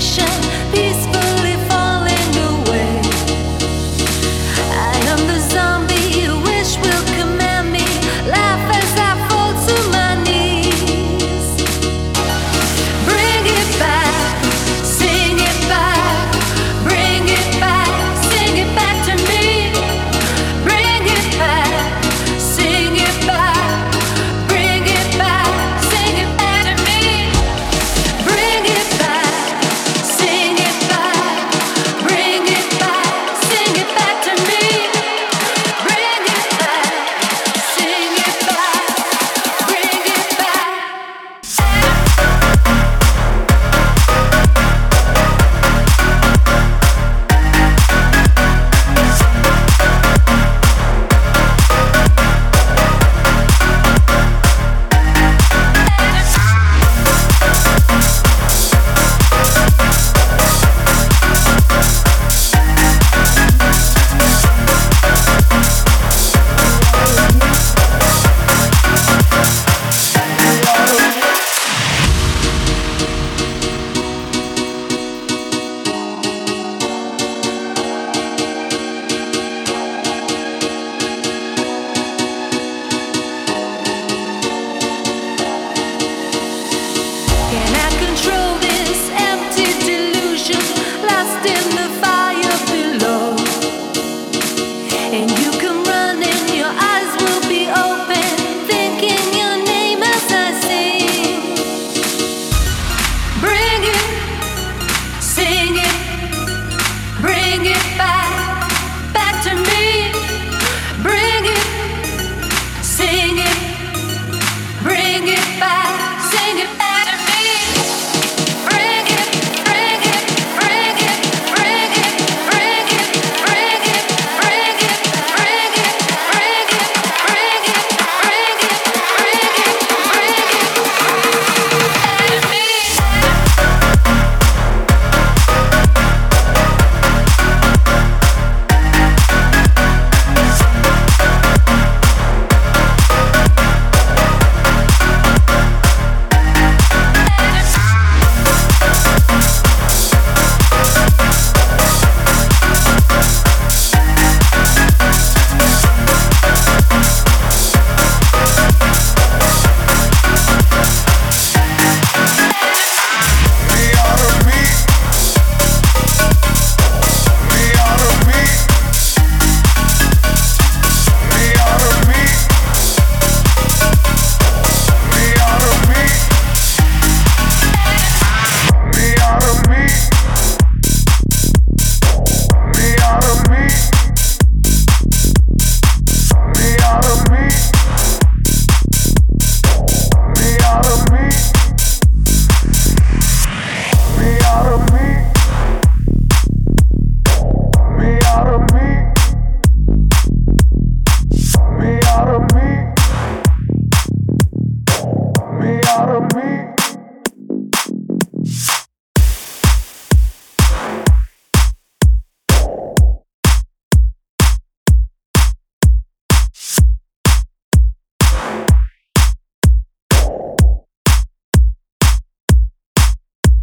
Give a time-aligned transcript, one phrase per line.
[0.00, 0.49] 一生。